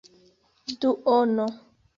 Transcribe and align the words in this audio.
duono 0.79 1.45